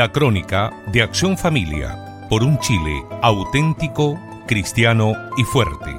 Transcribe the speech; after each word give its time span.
La 0.00 0.10
crónica 0.10 0.70
de 0.90 1.02
Acción 1.02 1.36
Familia 1.36 2.26
por 2.30 2.42
un 2.42 2.58
Chile 2.60 3.04
auténtico, 3.20 4.18
cristiano 4.46 5.12
y 5.36 5.44
fuerte. 5.44 5.94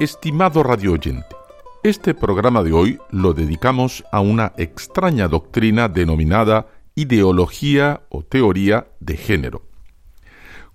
Estimado 0.00 0.62
radio 0.62 0.92
oyente, 0.92 1.36
este 1.82 2.14
programa 2.14 2.62
de 2.62 2.72
hoy 2.72 2.98
lo 3.10 3.34
dedicamos 3.34 4.02
a 4.10 4.20
una 4.20 4.54
extraña 4.56 5.28
doctrina 5.28 5.90
denominada 5.90 6.68
ideología 6.94 8.00
o 8.08 8.22
teoría 8.22 8.86
de 9.00 9.18
género. 9.18 9.66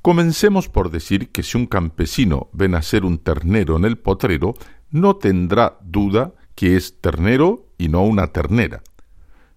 Comencemos 0.03 0.69
por 0.69 0.91
decir 0.91 1.31
que 1.31 1.41
si 1.41 1.57
un 1.57 1.65
campesino 1.65 2.49
ve 2.53 2.69
nacer 2.69 3.03
un 3.03 3.17
ternero 3.17 3.77
en 3.77 3.85
el 3.85 3.97
potrero, 3.97 4.53
no 4.91 5.15
tendrá 5.15 5.77
duda 5.81 6.33
que 6.55 6.75
es 6.75 6.99
ternero 7.01 7.65
y 7.77 7.87
no 7.87 8.03
una 8.03 8.27
ternera. 8.27 8.83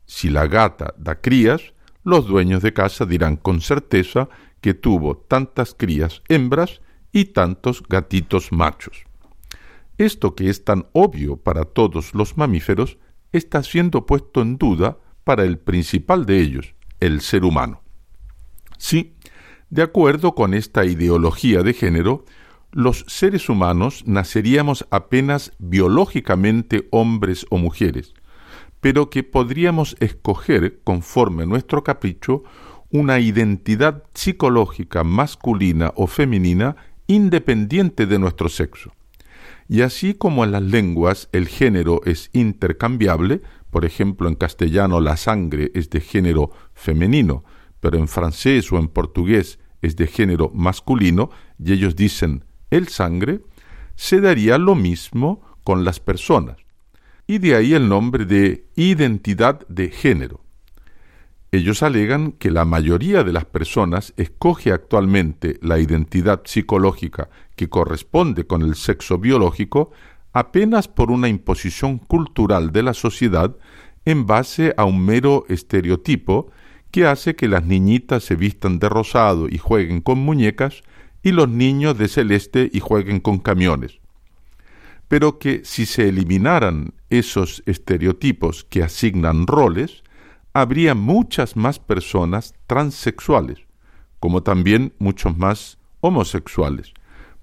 Si 0.06 0.30
la 0.30 0.46
gata 0.46 0.94
da 0.96 1.20
crías, 1.20 1.74
los 2.02 2.26
dueños 2.26 2.62
de 2.62 2.72
casa 2.72 3.06
dirán 3.06 3.36
con 3.36 3.60
certeza 3.60 4.28
que 4.60 4.74
tuvo 4.74 5.16
tantas 5.16 5.74
crías 5.74 6.22
hembras 6.28 6.80
y 7.12 7.26
tantos 7.26 7.82
gatitos 7.88 8.52
machos. 8.52 9.04
Esto 9.98 10.34
que 10.34 10.50
es 10.50 10.64
tan 10.64 10.86
obvio 10.92 11.36
para 11.36 11.64
todos 11.64 12.14
los 12.14 12.36
mamíferos 12.36 12.98
está 13.32 13.62
siendo 13.62 14.06
puesto 14.06 14.42
en 14.42 14.58
duda 14.58 14.98
para 15.24 15.44
el 15.44 15.58
principal 15.58 16.26
de 16.26 16.40
ellos, 16.40 16.74
el 17.00 17.20
ser 17.20 17.44
humano. 17.44 17.82
Sí, 18.78 19.14
de 19.70 19.82
acuerdo 19.82 20.34
con 20.34 20.54
esta 20.54 20.84
ideología 20.84 21.62
de 21.62 21.72
género, 21.72 22.24
los 22.74 23.04
seres 23.06 23.48
humanos 23.48 24.02
naceríamos 24.04 24.84
apenas 24.90 25.52
biológicamente 25.60 26.88
hombres 26.90 27.46
o 27.50 27.56
mujeres, 27.56 28.14
pero 28.80 29.10
que 29.10 29.22
podríamos 29.22 29.96
escoger, 30.00 30.80
conforme 30.82 31.46
nuestro 31.46 31.84
capricho, 31.84 32.42
una 32.90 33.20
identidad 33.20 34.02
psicológica 34.12 35.04
masculina 35.04 35.92
o 35.94 36.08
femenina 36.08 36.74
independiente 37.06 38.06
de 38.06 38.18
nuestro 38.18 38.48
sexo. 38.48 38.92
Y 39.68 39.82
así 39.82 40.14
como 40.14 40.42
en 40.42 40.50
las 40.50 40.62
lenguas 40.62 41.28
el 41.30 41.46
género 41.46 42.00
es 42.04 42.28
intercambiable, 42.32 43.42
por 43.70 43.84
ejemplo 43.84 44.26
en 44.26 44.34
castellano 44.34 45.00
la 45.00 45.16
sangre 45.16 45.70
es 45.74 45.90
de 45.90 46.00
género 46.00 46.50
femenino, 46.74 47.44
pero 47.78 47.98
en 47.98 48.08
francés 48.08 48.72
o 48.72 48.78
en 48.78 48.88
portugués 48.88 49.60
es 49.80 49.94
de 49.94 50.08
género 50.08 50.50
masculino, 50.52 51.30
y 51.56 51.72
ellos 51.72 51.94
dicen 51.94 52.44
el 52.76 52.88
sangre, 52.88 53.40
se 53.96 54.20
daría 54.20 54.58
lo 54.58 54.74
mismo 54.74 55.40
con 55.62 55.84
las 55.84 56.00
personas. 56.00 56.56
Y 57.26 57.38
de 57.38 57.54
ahí 57.54 57.74
el 57.74 57.88
nombre 57.88 58.26
de 58.26 58.66
identidad 58.76 59.66
de 59.68 59.90
género. 59.90 60.40
Ellos 61.52 61.84
alegan 61.84 62.32
que 62.32 62.50
la 62.50 62.64
mayoría 62.64 63.22
de 63.22 63.32
las 63.32 63.44
personas 63.44 64.12
escoge 64.16 64.72
actualmente 64.72 65.58
la 65.62 65.78
identidad 65.78 66.42
psicológica 66.44 67.30
que 67.54 67.68
corresponde 67.68 68.44
con 68.44 68.62
el 68.62 68.74
sexo 68.74 69.18
biológico 69.18 69.92
apenas 70.32 70.88
por 70.88 71.12
una 71.12 71.28
imposición 71.28 71.98
cultural 71.98 72.72
de 72.72 72.82
la 72.82 72.92
sociedad 72.92 73.56
en 74.04 74.26
base 74.26 74.74
a 74.76 74.84
un 74.84 75.04
mero 75.04 75.44
estereotipo 75.48 76.50
que 76.90 77.06
hace 77.06 77.36
que 77.36 77.48
las 77.48 77.64
niñitas 77.64 78.24
se 78.24 78.34
vistan 78.34 78.80
de 78.80 78.88
rosado 78.88 79.48
y 79.48 79.58
jueguen 79.58 80.00
con 80.00 80.18
muñecas 80.18 80.82
y 81.24 81.32
los 81.32 81.48
niños 81.48 81.96
de 81.98 82.06
celeste 82.06 82.70
y 82.72 82.80
jueguen 82.80 83.18
con 83.18 83.38
camiones. 83.38 83.98
Pero 85.08 85.38
que 85.38 85.62
si 85.64 85.86
se 85.86 86.08
eliminaran 86.08 86.92
esos 87.08 87.62
estereotipos 87.66 88.64
que 88.64 88.82
asignan 88.82 89.46
roles, 89.46 90.04
habría 90.52 90.94
muchas 90.94 91.56
más 91.56 91.78
personas 91.78 92.54
transexuales, 92.66 93.58
como 94.20 94.42
también 94.42 94.92
muchos 94.98 95.36
más 95.36 95.78
homosexuales, 96.00 96.92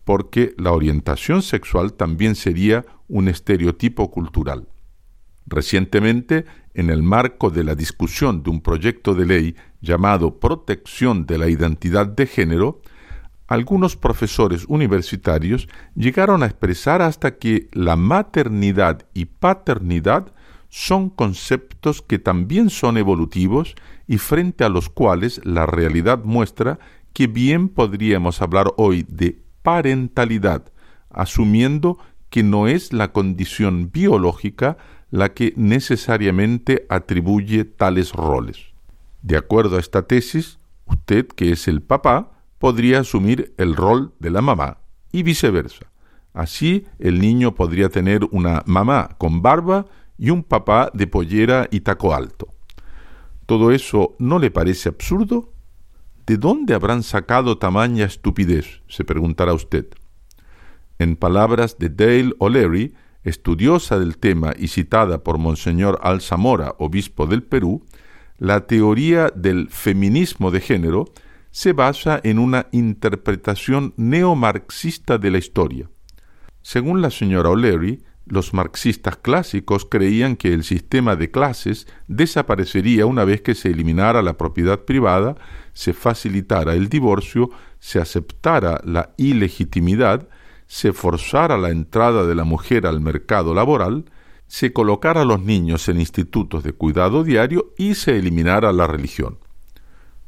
porque 0.05 0.53
la 0.57 0.71
orientación 0.71 1.41
sexual 1.41 1.93
también 1.93 2.35
sería 2.35 2.85
un 3.07 3.27
estereotipo 3.27 4.11
cultural. 4.11 4.67
Recientemente, 5.47 6.45
en 6.75 6.91
el 6.91 7.01
marco 7.01 7.49
de 7.49 7.63
la 7.63 7.73
discusión 7.73 8.43
de 8.43 8.51
un 8.51 8.61
proyecto 8.61 9.15
de 9.15 9.25
ley 9.25 9.55
llamado 9.81 10.39
Protección 10.39 11.25
de 11.25 11.37
la 11.39 11.49
Identidad 11.49 12.05
de 12.05 12.27
Género, 12.27 12.81
algunos 13.51 13.97
profesores 13.97 14.63
universitarios 14.69 15.67
llegaron 15.93 16.41
a 16.41 16.45
expresar 16.45 17.01
hasta 17.01 17.37
que 17.37 17.67
la 17.73 17.97
maternidad 17.97 19.05
y 19.13 19.25
paternidad 19.25 20.31
son 20.69 21.09
conceptos 21.09 22.01
que 22.01 22.17
también 22.17 22.69
son 22.69 22.95
evolutivos 22.95 23.75
y 24.07 24.19
frente 24.19 24.63
a 24.63 24.69
los 24.69 24.87
cuales 24.87 25.41
la 25.43 25.65
realidad 25.65 26.23
muestra 26.23 26.79
que 27.11 27.27
bien 27.27 27.67
podríamos 27.67 28.41
hablar 28.41 28.71
hoy 28.77 29.05
de 29.09 29.41
parentalidad, 29.63 30.71
asumiendo 31.09 31.97
que 32.29 32.43
no 32.43 32.69
es 32.69 32.93
la 32.93 33.11
condición 33.11 33.91
biológica 33.91 34.77
la 35.09 35.33
que 35.33 35.51
necesariamente 35.57 36.85
atribuye 36.87 37.65
tales 37.65 38.13
roles. 38.13 38.59
De 39.21 39.35
acuerdo 39.35 39.75
a 39.75 39.81
esta 39.81 40.03
tesis, 40.03 40.57
usted, 40.85 41.27
que 41.27 41.51
es 41.51 41.67
el 41.67 41.81
papá, 41.81 42.31
podría 42.61 42.99
asumir 42.99 43.55
el 43.57 43.75
rol 43.75 44.13
de 44.19 44.29
la 44.29 44.41
mamá 44.41 44.77
y 45.11 45.23
viceversa. 45.23 45.87
Así 46.31 46.85
el 46.99 47.19
niño 47.19 47.55
podría 47.55 47.89
tener 47.89 48.21
una 48.29 48.61
mamá 48.67 49.15
con 49.17 49.41
barba 49.41 49.87
y 50.15 50.29
un 50.29 50.43
papá 50.43 50.91
de 50.93 51.07
pollera 51.07 51.67
y 51.71 51.79
taco 51.79 52.13
alto. 52.13 52.53
¿Todo 53.47 53.71
eso 53.71 54.15
no 54.19 54.37
le 54.37 54.51
parece 54.51 54.89
absurdo? 54.89 55.51
¿De 56.27 56.37
dónde 56.37 56.75
habrán 56.75 57.01
sacado 57.01 57.57
tamaña 57.57 58.05
estupidez? 58.05 58.83
se 58.87 59.03
preguntará 59.03 59.55
usted. 59.55 59.87
En 60.99 61.15
palabras 61.15 61.79
de 61.79 61.89
Dale 61.89 62.35
O'Leary, 62.37 62.93
estudiosa 63.23 63.97
del 63.97 64.19
tema 64.19 64.53
y 64.55 64.67
citada 64.67 65.23
por 65.23 65.39
Monseñor 65.39 65.99
Alzamora, 66.03 66.75
obispo 66.77 67.25
del 67.25 67.41
Perú, 67.41 67.83
la 68.37 68.67
teoría 68.67 69.31
del 69.35 69.67
feminismo 69.69 70.51
de 70.51 70.61
género 70.61 71.05
se 71.51 71.73
basa 71.73 72.19
en 72.23 72.39
una 72.39 72.67
interpretación 72.71 73.93
neomarxista 73.97 75.17
de 75.17 75.31
la 75.31 75.37
historia. 75.37 75.89
Según 76.61 77.01
la 77.01 77.11
señora 77.11 77.49
O'Leary, 77.49 78.03
los 78.25 78.53
marxistas 78.53 79.17
clásicos 79.17 79.85
creían 79.85 80.37
que 80.37 80.53
el 80.53 80.63
sistema 80.63 81.15
de 81.15 81.31
clases 81.31 81.87
desaparecería 82.07 83.05
una 83.05 83.25
vez 83.25 83.41
que 83.41 83.55
se 83.55 83.69
eliminara 83.69 84.21
la 84.21 84.37
propiedad 84.37 84.79
privada, 84.85 85.35
se 85.73 85.91
facilitara 85.93 86.73
el 86.73 86.87
divorcio, 86.87 87.49
se 87.79 87.99
aceptara 87.99 88.79
la 88.85 89.13
ilegitimidad, 89.17 90.29
se 90.67 90.93
forzara 90.93 91.57
la 91.57 91.71
entrada 91.71 92.25
de 92.25 92.35
la 92.35 92.45
mujer 92.45 92.87
al 92.87 93.01
mercado 93.01 93.53
laboral, 93.53 94.05
se 94.47 94.71
colocara 94.71 95.23
a 95.23 95.25
los 95.25 95.41
niños 95.41 95.89
en 95.89 95.99
institutos 95.99 96.63
de 96.63 96.73
cuidado 96.73 97.23
diario 97.23 97.73
y 97.77 97.95
se 97.95 98.17
eliminara 98.17 98.71
la 98.71 98.87
religión. 98.87 99.39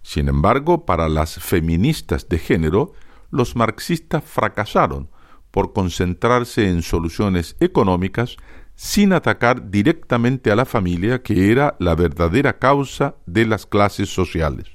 Sin 0.04 0.28
embargo, 0.28 0.86
para 0.86 1.10
las 1.10 1.36
feministas 1.36 2.30
de 2.30 2.38
género, 2.38 2.94
los 3.32 3.56
marxistas 3.56 4.24
fracasaron 4.24 5.10
por 5.50 5.74
concentrarse 5.74 6.70
en 6.70 6.82
soluciones 6.84 7.56
económicas 7.60 8.38
sin 8.76 9.14
atacar 9.14 9.70
directamente 9.70 10.52
a 10.52 10.56
la 10.56 10.66
familia, 10.66 11.24
que 11.24 11.52
era 11.52 11.76
la 11.80 11.96
verdadera 11.96 12.60
causa 12.60 13.16
de 13.26 13.46
las 13.46 13.66
clases 13.66 14.10
sociales. 14.10 14.68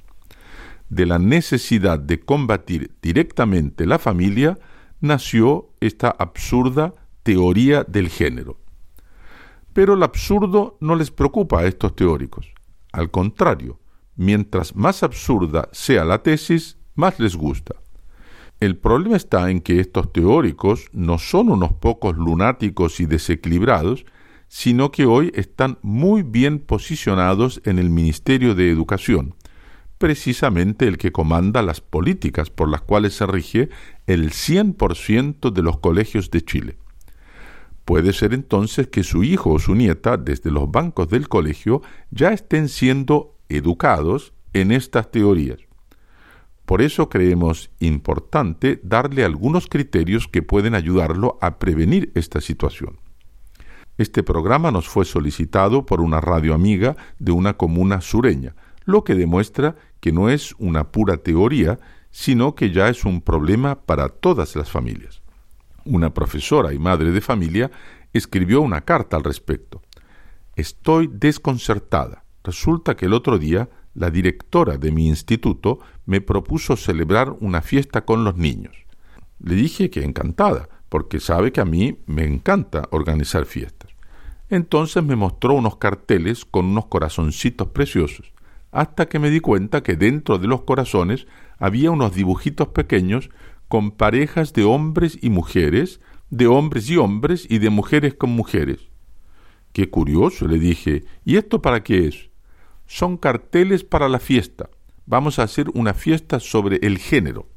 De 0.89 1.05
la 1.05 1.19
necesidad 1.19 1.99
de 1.99 2.19
combatir 2.19 2.95
directamente 3.01 3.85
la 3.85 3.99
familia 3.99 4.57
nació 4.99 5.69
esta 5.79 6.09
absurda 6.09 6.95
teoría 7.23 7.83
del 7.83 8.09
género. 8.09 8.57
Pero 9.73 9.93
el 9.93 10.03
absurdo 10.03 10.77
no 10.79 10.95
les 10.95 11.11
preocupa 11.11 11.59
a 11.59 11.67
estos 11.67 11.95
teóricos. 11.95 12.51
Al 12.91 13.11
contrario, 13.11 13.79
mientras 14.19 14.75
más 14.75 15.01
absurda 15.01 15.69
sea 15.71 16.03
la 16.03 16.21
tesis, 16.21 16.77
más 16.93 17.21
les 17.21 17.37
gusta. 17.37 17.75
El 18.59 18.75
problema 18.75 19.15
está 19.15 19.49
en 19.49 19.61
que 19.61 19.79
estos 19.79 20.11
teóricos 20.11 20.89
no 20.91 21.17
son 21.17 21.47
unos 21.47 21.71
pocos 21.71 22.17
lunáticos 22.17 22.99
y 22.99 23.05
desequilibrados, 23.05 24.05
sino 24.49 24.91
que 24.91 25.05
hoy 25.05 25.31
están 25.35 25.77
muy 25.83 26.23
bien 26.23 26.59
posicionados 26.59 27.61
en 27.63 27.79
el 27.79 27.89
Ministerio 27.89 28.55
de 28.55 28.69
Educación, 28.69 29.35
precisamente 29.97 30.85
el 30.85 30.97
que 30.97 31.13
comanda 31.13 31.61
las 31.61 31.79
políticas 31.79 32.49
por 32.49 32.67
las 32.67 32.81
cuales 32.81 33.13
se 33.13 33.25
rige 33.25 33.69
el 34.05 34.31
100% 34.31 35.49
de 35.49 35.63
los 35.63 35.79
colegios 35.79 36.29
de 36.29 36.43
Chile. 36.43 36.77
Puede 37.85 38.11
ser 38.11 38.33
entonces 38.33 38.87
que 38.87 39.05
su 39.05 39.23
hijo 39.23 39.51
o 39.51 39.59
su 39.59 39.75
nieta, 39.75 40.17
desde 40.17 40.51
los 40.51 40.69
bancos 40.69 41.07
del 41.07 41.29
colegio, 41.29 41.81
ya 42.11 42.33
estén 42.33 42.67
siendo 42.67 43.38
educados 43.49 44.33
en 44.53 44.71
estas 44.71 45.11
teorías. 45.11 45.59
Por 46.65 46.81
eso 46.83 47.09
creemos 47.09 47.71
importante 47.79 48.79
darle 48.83 49.25
algunos 49.25 49.67
criterios 49.67 50.27
que 50.27 50.43
pueden 50.43 50.75
ayudarlo 50.75 51.39
a 51.41 51.57
prevenir 51.57 52.11
esta 52.13 52.41
situación. 52.41 52.99
Este 53.97 54.23
programa 54.23 54.71
nos 54.71 54.87
fue 54.87 55.03
solicitado 55.03 55.85
por 55.85 55.99
una 55.99 56.21
radio 56.21 56.53
amiga 56.53 56.95
de 57.17 57.31
una 57.31 57.57
comuna 57.57 58.01
sureña, 58.01 58.55
lo 58.85 59.03
que 59.03 59.15
demuestra 59.15 59.75
que 59.99 60.11
no 60.11 60.29
es 60.29 60.53
una 60.57 60.91
pura 60.91 61.17
teoría, 61.17 61.79
sino 62.11 62.55
que 62.55 62.71
ya 62.71 62.87
es 62.89 63.03
un 63.03 63.21
problema 63.21 63.81
para 63.81 64.09
todas 64.09 64.55
las 64.55 64.69
familias. 64.69 65.21
Una 65.85 66.13
profesora 66.13 66.73
y 66.73 66.79
madre 66.79 67.11
de 67.11 67.21
familia 67.21 67.71
escribió 68.13 68.61
una 68.61 68.81
carta 68.81 69.17
al 69.17 69.23
respecto. 69.23 69.81
Estoy 70.55 71.09
desconcertada. 71.11 72.23
Resulta 72.49 72.95
que 72.95 73.05
el 73.05 73.13
otro 73.13 73.37
día 73.37 73.69
la 73.93 74.09
directora 74.09 74.79
de 74.79 74.91
mi 74.91 75.07
instituto 75.07 75.81
me 76.07 76.19
propuso 76.19 76.75
celebrar 76.77 77.35
una 77.41 77.61
fiesta 77.61 78.05
con 78.05 78.23
los 78.23 78.37
niños. 78.37 78.75
Le 79.39 79.53
dije 79.53 79.91
que 79.91 80.03
encantada, 80.03 80.67
porque 80.89 81.19
sabe 81.19 81.51
que 81.51 81.61
a 81.61 81.65
mí 81.65 81.99
me 82.07 82.23
encanta 82.23 82.87
organizar 82.89 83.45
fiestas. 83.45 83.91
Entonces 84.49 85.03
me 85.03 85.15
mostró 85.15 85.53
unos 85.53 85.75
carteles 85.75 86.43
con 86.43 86.65
unos 86.65 86.87
corazoncitos 86.87 87.67
preciosos, 87.67 88.33
hasta 88.71 89.07
que 89.07 89.19
me 89.19 89.29
di 89.29 89.41
cuenta 89.41 89.83
que 89.83 89.95
dentro 89.95 90.39
de 90.39 90.47
los 90.47 90.61
corazones 90.61 91.27
había 91.59 91.91
unos 91.91 92.15
dibujitos 92.15 92.69
pequeños 92.69 93.29
con 93.67 93.91
parejas 93.91 94.53
de 94.53 94.63
hombres 94.63 95.19
y 95.21 95.29
mujeres, 95.29 96.01
de 96.31 96.47
hombres 96.47 96.89
y 96.89 96.97
hombres 96.97 97.45
y 97.47 97.59
de 97.59 97.69
mujeres 97.69 98.15
con 98.15 98.31
mujeres. 98.31 98.89
Qué 99.71 99.91
curioso, 99.91 100.47
le 100.47 100.57
dije, 100.57 101.05
¿y 101.25 101.37
esto 101.37 101.61
para 101.61 101.83
qué 101.83 102.07
es? 102.07 102.28
Son 102.89 103.17
carteles 103.17 103.83
para 103.83 104.09
la 104.09 104.17
fiesta. 104.17 104.71
Vamos 105.05 105.37
a 105.37 105.43
hacer 105.43 105.67
una 105.75 105.93
fiesta 105.93 106.39
sobre 106.39 106.77
el 106.81 106.97
género. 106.97 107.47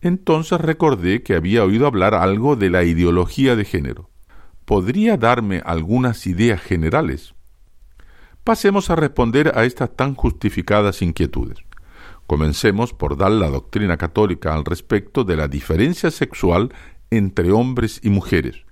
Entonces 0.00 0.58
recordé 0.58 1.22
que 1.22 1.34
había 1.34 1.64
oído 1.64 1.86
hablar 1.86 2.14
algo 2.14 2.56
de 2.56 2.70
la 2.70 2.82
ideología 2.82 3.56
de 3.56 3.66
género. 3.66 4.08
¿Podría 4.64 5.18
darme 5.18 5.60
algunas 5.66 6.26
ideas 6.26 6.62
generales? 6.62 7.34
Pasemos 8.42 8.88
a 8.88 8.96
responder 8.96 9.52
a 9.54 9.66
estas 9.66 9.94
tan 9.94 10.14
justificadas 10.14 11.02
inquietudes. 11.02 11.58
Comencemos 12.26 12.94
por 12.94 13.18
dar 13.18 13.32
la 13.32 13.50
doctrina 13.50 13.98
católica 13.98 14.54
al 14.54 14.64
respecto 14.64 15.24
de 15.24 15.36
la 15.36 15.46
diferencia 15.46 16.10
sexual 16.10 16.72
entre 17.10 17.52
hombres 17.52 18.00
y 18.02 18.08
mujeres, 18.08 18.64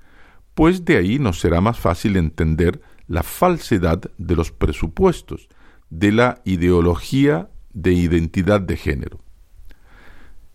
pues 0.54 0.86
de 0.86 0.96
ahí 0.96 1.18
nos 1.18 1.38
será 1.38 1.60
más 1.60 1.78
fácil 1.78 2.16
entender 2.16 2.80
la 3.08 3.22
falsedad 3.22 4.00
de 4.16 4.36
los 4.36 4.52
presupuestos 4.52 5.48
de 5.90 6.12
la 6.12 6.42
ideología 6.44 7.50
de 7.72 7.92
identidad 7.92 8.60
de 8.60 8.76
género. 8.76 9.20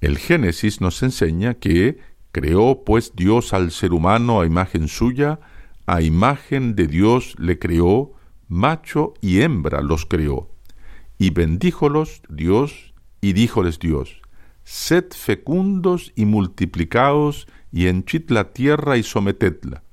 El 0.02 0.18
Génesis 0.18 0.82
nos 0.82 1.02
enseña 1.02 1.54
que 1.54 2.00
creó 2.32 2.84
pues 2.84 3.14
Dios 3.16 3.54
al 3.54 3.72
ser 3.72 3.94
humano 3.94 4.42
a 4.42 4.46
imagen 4.46 4.88
suya, 4.88 5.40
a 5.86 6.02
imagen 6.02 6.76
de 6.76 6.88
Dios 6.88 7.36
le 7.40 7.60
creó, 7.60 8.14
macho 8.48 9.14
y 9.22 9.42
hembra 9.42 9.82
los 9.82 10.06
creó. 10.06 10.50
Y 11.18 11.30
bendíjolos 11.30 12.22
Dios 12.28 12.94
y 13.22 13.34
díjoles 13.34 13.80
Dios, 13.80 14.22
sed 14.64 15.06
fecundos 15.12 16.12
y 16.16 16.26
multiplicaos 16.26 17.48
y 17.72 17.88
henchid 17.88 18.30
la 18.30 18.52
tierra 18.52 18.98
y 18.98 19.04
sometedla. 19.04 19.84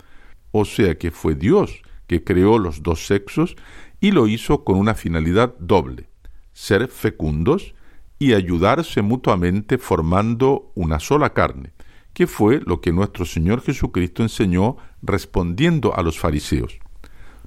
O 0.50 0.64
sea 0.64 0.98
que 0.98 1.10
fue 1.10 1.34
Dios 1.34 1.82
que 2.08 2.25
creó 2.25 2.58
los 2.58 2.82
dos 2.82 3.06
sexos 3.06 3.54
y 4.00 4.12
lo 4.12 4.26
hizo 4.26 4.64
con 4.64 4.76
una 4.76 4.94
finalidad 4.94 5.55
doble, 5.58 6.08
ser 6.52 6.88
fecundos 6.88 7.75
y 8.19 8.35
ayudarse 8.35 9.02
mutuamente 9.02 9.79
formando 9.79 10.73
una 10.75 11.00
sola 11.00 11.32
carne, 11.32 11.73
que 12.12 12.26
fue 12.26 12.61
lo 12.64 12.81
que 12.81 12.93
nuestro 12.93 13.25
Señor 13.25 13.62
Jesucristo 13.62 14.23
enseñó 14.23 14.76
respondiendo 15.02 15.97
a 15.97 16.02
los 16.02 16.19
fariseos. 16.19 16.79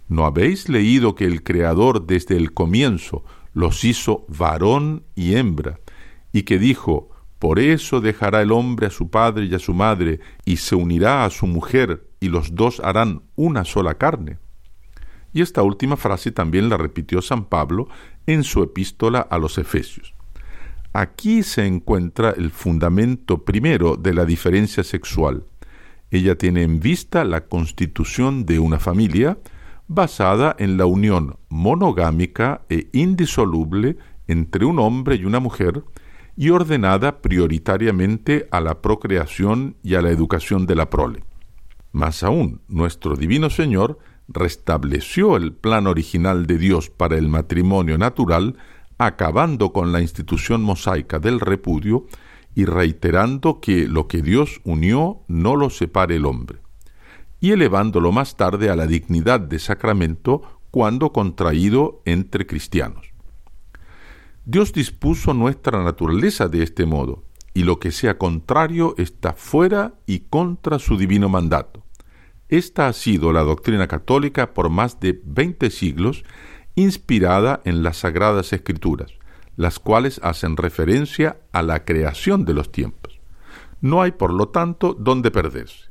¿No 0.07 0.25
habéis 0.25 0.69
leído 0.69 1.15
que 1.15 1.25
el 1.25 1.43
Creador 1.43 2.05
desde 2.05 2.37
el 2.37 2.53
comienzo 2.53 3.23
los 3.53 3.83
hizo 3.83 4.25
varón 4.27 5.03
y 5.15 5.35
hembra, 5.35 5.79
y 6.31 6.43
que 6.43 6.57
dijo, 6.57 7.09
por 7.39 7.59
eso 7.59 8.01
dejará 8.01 8.41
el 8.41 8.51
hombre 8.51 8.87
a 8.87 8.89
su 8.89 9.09
padre 9.09 9.45
y 9.45 9.53
a 9.53 9.59
su 9.59 9.73
madre, 9.73 10.19
y 10.45 10.57
se 10.57 10.75
unirá 10.75 11.25
a 11.25 11.29
su 11.29 11.45
mujer, 11.45 12.07
y 12.19 12.29
los 12.29 12.55
dos 12.55 12.79
harán 12.79 13.23
una 13.35 13.65
sola 13.65 13.95
carne? 13.95 14.39
Y 15.33 15.41
esta 15.41 15.63
última 15.63 15.97
frase 15.97 16.31
también 16.31 16.69
la 16.69 16.77
repitió 16.77 17.21
San 17.21 17.45
Pablo 17.45 17.87
en 18.27 18.43
su 18.43 18.63
epístola 18.63 19.19
a 19.19 19.37
los 19.39 19.57
Efesios. 19.57 20.13
Aquí 20.93 21.41
se 21.41 21.65
encuentra 21.65 22.31
el 22.31 22.51
fundamento 22.51 23.43
primero 23.43 23.97
de 23.97 24.13
la 24.13 24.25
diferencia 24.25 24.83
sexual. 24.83 25.43
Ella 26.11 26.37
tiene 26.37 26.61
en 26.61 26.79
vista 26.79 27.23
la 27.23 27.45
constitución 27.45 28.45
de 28.45 28.59
una 28.59 28.79
familia 28.79 29.39
basada 29.87 30.55
en 30.59 30.77
la 30.77 30.85
unión 30.85 31.37
monogámica 31.49 32.61
e 32.69 32.89
indisoluble 32.93 33.97
entre 34.27 34.65
un 34.65 34.77
hombre 34.77 35.15
y 35.15 35.25
una 35.25 35.39
mujer 35.39 35.83
y 36.35 36.49
ordenada 36.49 37.21
prioritariamente 37.21 38.47
a 38.51 38.61
la 38.61 38.81
procreación 38.81 39.75
y 39.83 39.95
a 39.95 40.01
la 40.01 40.09
educación 40.09 40.67
de 40.67 40.75
la 40.75 40.89
prole. 40.89 41.23
Más 41.91 42.23
aún, 42.23 42.61
nuestro 42.67 43.15
Divino 43.15 43.49
Señor 43.49 43.99
restableció 44.27 45.35
el 45.35 45.53
plan 45.53 45.87
original 45.87 46.45
de 46.47 46.57
Dios 46.57 46.89
para 46.89 47.17
el 47.17 47.27
matrimonio 47.27 47.97
natural, 47.97 48.57
acabando 48.97 49.73
con 49.73 49.91
la 49.91 50.01
institución 50.01 50.61
mosaica 50.61 51.19
del 51.19 51.39
repudio 51.39 52.05
y 52.55 52.65
reiterando 52.65 53.59
que 53.59 53.87
lo 53.87 54.07
que 54.07 54.21
Dios 54.21 54.61
unió 54.63 55.21
no 55.27 55.55
lo 55.55 55.69
separe 55.69 56.17
el 56.17 56.25
hombre, 56.25 56.59
y 57.39 57.51
elevándolo 57.51 58.11
más 58.11 58.37
tarde 58.37 58.69
a 58.69 58.75
la 58.75 58.87
dignidad 58.87 59.39
de 59.39 59.59
sacramento 59.59 60.41
cuando 60.71 61.11
contraído 61.11 62.01
entre 62.05 62.45
cristianos. 62.47 63.13
Dios 64.45 64.73
dispuso 64.73 65.33
nuestra 65.33 65.83
naturaleza 65.83 66.47
de 66.47 66.63
este 66.63 66.85
modo, 66.85 67.23
y 67.53 67.63
lo 67.63 67.79
que 67.79 67.91
sea 67.91 68.17
contrario 68.17 68.95
está 68.97 69.33
fuera 69.33 69.93
y 70.05 70.21
contra 70.21 70.79
su 70.79 70.97
divino 70.97 71.29
mandato. 71.29 71.82
Esta 72.53 72.87
ha 72.87 72.93
sido 72.93 73.33
la 73.33 73.41
doctrina 73.41 73.87
católica 73.87 74.53
por 74.53 74.69
más 74.69 74.99
de 74.99 75.19
veinte 75.25 75.71
siglos, 75.71 76.23
inspirada 76.75 77.61
en 77.65 77.81
las 77.81 77.97
Sagradas 77.97 78.53
Escrituras, 78.53 79.11
las 79.55 79.79
cuales 79.79 80.19
hacen 80.21 80.55
referencia 80.55 81.39
a 81.51 81.63
la 81.63 81.83
creación 81.83 82.45
de 82.45 82.53
los 82.53 82.71
tiempos. 82.71 83.19
No 83.81 84.03
hay, 84.03 84.11
por 84.11 84.31
lo 84.31 84.49
tanto, 84.49 84.93
dónde 84.93 85.31
perderse. 85.31 85.89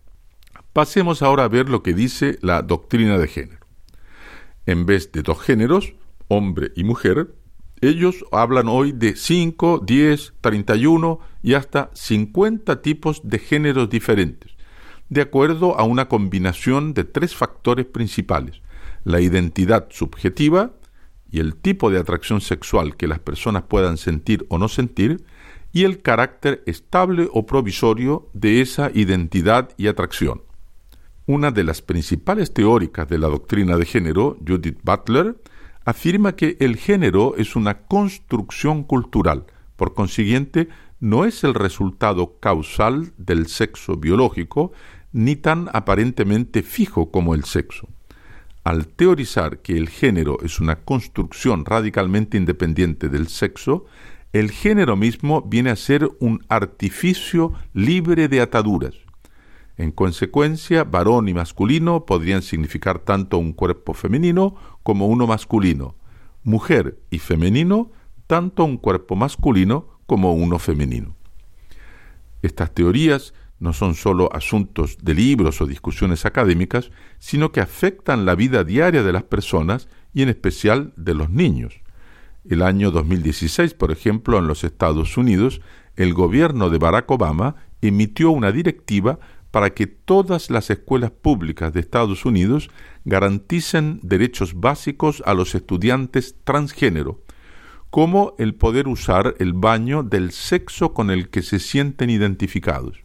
Pasemos 0.73 1.21
ahora 1.21 1.43
a 1.43 1.49
ver 1.49 1.69
lo 1.69 1.83
que 1.83 1.95
dice 1.95 2.39
la 2.43 2.63
doctrina 2.63 3.19
de 3.19 3.27
género. 3.27 3.67
En 4.65 4.87
vez 4.87 5.11
de 5.11 5.23
dos 5.23 5.41
géneros, 5.41 5.95
hombre 6.29 6.71
y 6.77 6.85
mujer, 6.85 7.35
ellos 7.81 8.25
hablan 8.31 8.69
hoy 8.69 8.93
de 8.93 9.17
5, 9.17 9.83
10, 9.85 10.35
31 10.41 11.19
y 11.43 11.55
hasta 11.55 11.91
50 11.93 12.83
tipos 12.83 13.21
de 13.25 13.41
géneros 13.41 13.91
diferentes 13.91 14.52
de 15.09 15.21
acuerdo 15.21 15.79
a 15.79 15.85
una 15.85 16.09
combinación 16.09 16.95
de 16.95 17.05
tres 17.05 17.35
factores 17.35 17.87
principales, 17.87 18.63
la 19.05 19.21
identidad 19.21 19.89
subjetiva 19.91 20.73
y 21.31 21.41
el 21.41 21.57
tipo 21.57 21.91
de 21.91 21.99
atracción 21.99 22.41
sexual 22.41 22.97
que 22.97 23.07
las 23.07 23.19
personas 23.19 23.65
puedan 23.65 23.97
sentir 23.97 24.47
o 24.49 24.59
no 24.59 24.69
sentir, 24.69 25.25
y 25.73 25.85
el 25.85 26.03
carácter 26.03 26.63
estable 26.67 27.29
o 27.33 27.47
provisorio 27.47 28.29
de 28.35 28.61
esa 28.61 28.91
identidad 28.93 29.71
y 29.79 29.87
atracción. 29.87 30.43
Una 31.27 31.51
de 31.51 31.65
las 31.65 31.81
principales 31.81 32.53
teóricas 32.53 33.09
de 33.09 33.19
la 33.19 33.29
doctrina 33.29 33.77
de 33.77 33.87
género, 33.87 34.37
Judith 34.47 34.79
Butler, 34.83 35.37
afirma 35.85 36.37
que 36.37 36.57
el 36.61 36.77
género 36.77 37.35
es 37.37 37.57
una 37.57 37.79
construcción 37.87 38.83
cultural, 38.85 39.47
por 39.77 39.95
consiguiente, 39.95 40.69
no 41.03 41.25
es 41.25 41.43
el 41.43 41.55
resultado 41.55 42.39
causal 42.39 43.13
del 43.19 43.49
sexo 43.49 43.97
biológico, 43.97 44.71
ni 45.11 45.35
tan 45.35 45.69
aparentemente 45.73 46.63
fijo 46.63 47.11
como 47.11 47.35
el 47.35 47.43
sexo. 47.43 47.89
Al 48.63 48.87
teorizar 48.87 49.59
que 49.63 49.77
el 49.77 49.89
género 49.89 50.39
es 50.45 50.61
una 50.61 50.77
construcción 50.77 51.65
radicalmente 51.65 52.37
independiente 52.37 53.09
del 53.09 53.27
sexo, 53.27 53.85
el 54.33 54.53
género 54.53 54.95
mismo 54.95 55.43
viene 55.43 55.71
a 55.71 55.77
ser 55.77 56.09
un 56.21 56.45
artificio 56.49 57.53
libre 57.75 58.29
de 58.29 58.41
ataduras. 58.41 58.95
En 59.77 59.91
consecuencia, 59.91 60.85
varón 60.85 61.29
y 61.29 61.35
masculino 61.35 62.07
podrían 62.07 62.43
significar 62.43 63.01
tanto 63.01 63.39
un 63.39 63.53
cuerpo 63.55 63.93
femenino 63.93 64.55
como 64.85 65.09
uno 65.09 65.27
masculino, 65.27 65.97
mujer 66.45 67.01
y 67.11 67.19
femenino 67.19 67.91
tanto 68.29 68.65
un 68.65 68.77
cuerpo 68.77 69.17
masculino 69.17 69.89
como 70.13 70.35
uno 70.35 70.59
femenino. 70.59 71.17
Estas 72.43 72.75
teorías 72.75 73.33
no 73.61 73.73
son 73.73 73.95
sólo 73.95 74.29
asuntos 74.35 74.99
de 75.01 75.15
libros 75.15 75.63
o 75.63 75.67
discusiones 75.67 76.27
académicas, 76.27 76.91
sino 77.19 77.51
que 77.51 77.63
afectan 77.63 78.27
la 78.27 78.35
vida 78.35 78.63
diaria 78.63 79.03
de 79.03 79.11
las 79.15 79.23
personas 79.23 79.89
y 80.13 80.21
en 80.21 80.29
especial 80.29 80.93
de 80.97 81.15
los 81.15 81.31
niños. 81.31 81.81
El 82.47 82.61
año 82.61 82.91
2016, 82.91 83.73
por 83.73 83.91
ejemplo, 83.91 84.39
en 84.39 84.49
los 84.49 84.65
Estados 84.65 85.17
Unidos, 85.17 85.63
el 85.97 86.13
gobierno 86.13 86.69
de 86.69 86.77
Barack 86.77 87.11
Obama 87.11 87.57
emitió 87.81 88.33
una 88.33 88.53
directiva 88.53 89.19
para 89.51 89.71
que 89.71 89.87
todas 89.87 90.51
las 90.51 90.69
escuelas 90.69 91.11
públicas 91.11 91.73
de 91.73 91.81
Estados 91.81 92.27
Unidos 92.27 92.69
garanticen 93.07 93.99
derechos 94.03 94.61
básicos 94.61 95.23
a 95.25 95.33
los 95.33 95.55
estudiantes 95.55 96.37
transgénero, 96.45 97.23
como 97.93 98.35
el 98.39 98.55
poder 98.55 98.89
usar 98.89 99.35
el 99.39 99.53
baño 99.53 100.03
del 100.03 100.33
sexo 100.33 100.95
con 100.95 101.11
el 101.11 101.29
que 101.29 101.43
se 101.43 101.59
sienten 101.59 102.09
identificados. 102.09 103.05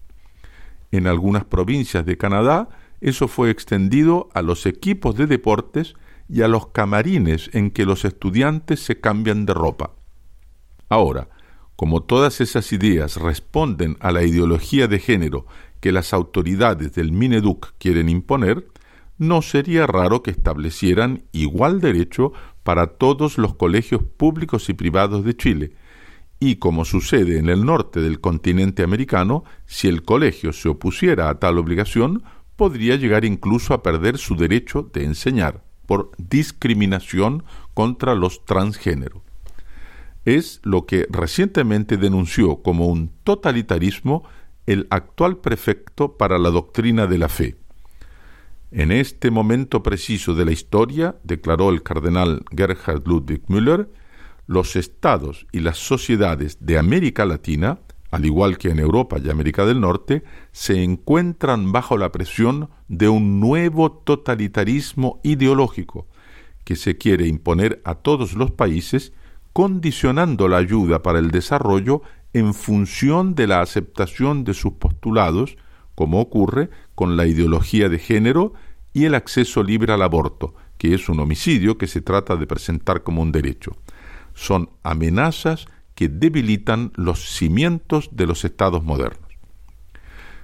En 0.93 1.07
algunas 1.07 1.43
provincias 1.43 2.05
de 2.05 2.17
Canadá, 2.17 2.69
eso 3.01 3.27
fue 3.27 3.49
extendido 3.49 4.29
a 4.33 4.41
los 4.41 4.65
equipos 4.65 5.17
de 5.17 5.27
deportes 5.27 5.95
y 6.29 6.41
a 6.41 6.47
los 6.47 6.67
camarines 6.67 7.49
en 7.51 7.71
que 7.71 7.85
los 7.85 8.05
estudiantes 8.05 8.79
se 8.79 9.01
cambian 9.01 9.45
de 9.45 9.53
ropa. 9.53 9.91
Ahora, 10.87 11.27
como 11.75 12.03
todas 12.03 12.39
esas 12.39 12.71
ideas 12.71 13.17
responden 13.17 13.97
a 13.99 14.13
la 14.13 14.23
ideología 14.23 14.87
de 14.87 14.99
género 14.99 15.47
que 15.81 15.91
las 15.91 16.13
autoridades 16.13 16.93
del 16.93 17.11
Mineduc 17.11 17.73
quieren 17.77 18.07
imponer, 18.07 18.65
no 19.17 19.41
sería 19.41 19.85
raro 19.85 20.23
que 20.23 20.31
establecieran 20.31 21.23
igual 21.33 21.81
derecho 21.81 22.31
para 22.67 22.87
todos 22.87 23.37
los 23.37 23.55
colegios 23.55 24.03
públicos 24.03 24.67
y 24.67 24.73
privados 24.73 25.23
de 25.23 25.37
Chile, 25.37 25.71
y 26.37 26.57
como 26.57 26.83
sucede 26.83 27.39
en 27.39 27.47
el 27.47 27.63
norte 27.63 28.01
del 28.01 28.19
continente 28.19 28.83
americano, 28.83 29.45
si 29.65 29.87
el 29.87 30.03
colegio 30.03 30.51
se 30.51 30.67
opusiera 30.67 31.29
a 31.29 31.39
tal 31.39 31.59
obligación, 31.59 32.23
podría 32.57 32.97
llegar 32.97 33.23
incluso 33.23 33.73
a 33.73 33.81
perder 33.81 34.17
su 34.17 34.35
derecho 34.35 34.81
de 34.93 35.05
enseñar 35.05 35.63
por 35.85 36.11
discriminación 36.17 37.45
contra 37.73 38.15
los 38.15 38.43
transgéneros. 38.43 39.21
Es 40.25 40.59
lo 40.63 40.85
que 40.85 41.07
recientemente 41.09 41.95
denunció 41.95 42.63
como 42.63 42.87
un 42.87 43.13
totalitarismo 43.23 44.25
el 44.65 44.87
actual 44.89 45.37
prefecto 45.37 46.17
para 46.17 46.37
la 46.37 46.49
doctrina 46.49 47.07
de 47.07 47.17
la 47.17 47.29
fe. 47.29 47.55
En 48.71 48.91
este 48.91 49.31
momento 49.31 49.81
preciso 49.81 50.35
de 50.35 50.43
la 50.43 50.51
historia, 50.51 51.15
declaró 51.23 51.69
el 51.69 51.83
cardenal 51.83 52.43
Gerhard 52.55 53.07
Ludwig 53.07 53.43
Müller, 53.47 53.89
los 54.45 54.75
estados 54.75 55.47
y 55.51 55.61
las 55.61 55.77
sociedades 55.77 56.57
de 56.59 56.77
América 56.77 57.25
Latina, 57.25 57.79
al 58.11 58.25
igual 58.25 58.57
que 58.57 58.69
en 58.69 58.79
Europa 58.79 59.17
y 59.23 59.29
América 59.29 59.65
del 59.65 59.79
Norte, 59.79 60.23
se 60.51 60.83
encuentran 60.83 61.71
bajo 61.71 61.97
la 61.97 62.11
presión 62.11 62.69
de 62.87 63.07
un 63.07 63.39
nuevo 63.39 63.91
totalitarismo 63.91 65.19
ideológico 65.23 66.07
que 66.63 66.75
se 66.75 66.97
quiere 66.97 67.27
imponer 67.27 67.81
a 67.85 67.95
todos 67.95 68.33
los 68.33 68.51
países, 68.51 69.13
condicionando 69.53 70.49
la 70.49 70.57
ayuda 70.57 71.01
para 71.01 71.19
el 71.19 71.31
desarrollo 71.31 72.01
en 72.33 72.53
función 72.53 73.35
de 73.35 73.47
la 73.47 73.61
aceptación 73.61 74.43
de 74.43 74.53
sus 74.53 74.73
postulados, 74.73 75.57
como 75.97 76.21
ocurre 76.21 76.69
con 76.93 77.17
la 77.17 77.25
ideología 77.25 77.89
de 77.89 77.97
género 77.97 78.53
y 78.93 79.05
el 79.05 79.15
acceso 79.15 79.63
libre 79.63 79.93
al 79.93 80.03
aborto, 80.03 80.53
que 80.77 80.93
es 80.93 81.09
un 81.09 81.19
homicidio 81.19 81.79
que 81.79 81.87
se 81.87 82.01
trata 82.01 82.35
de 82.35 82.45
presentar 82.45 83.01
como 83.01 83.23
un 83.23 83.31
derecho. 83.31 83.75
Son 84.35 84.69
amenazas 84.83 85.65
que 85.95 86.07
debilitan 86.07 86.91
los 86.93 87.35
cimientos 87.35 88.09
de 88.11 88.27
los 88.27 88.45
estados 88.45 88.83
modernos. 88.83 89.27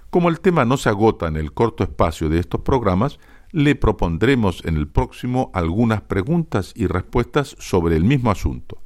Como 0.10 0.30
el 0.30 0.40
tema 0.40 0.66
no 0.66 0.76
se 0.76 0.90
agota 0.90 1.28
en 1.28 1.38
el 1.38 1.54
corto 1.54 1.84
espacio 1.84 2.30
de 2.30 2.40
estos 2.40 2.62
programas, 2.62 3.20
le 3.52 3.76
propondremos 3.76 4.66
en 4.66 4.76
el 4.76 4.88
próximo 4.88 5.52
algunas 5.54 6.02
preguntas 6.02 6.74
y 6.76 6.88
respuestas 6.88 7.56
sobre 7.60 7.96
el 7.96 8.06
mismo 8.06 8.32
asunto. 8.32 8.82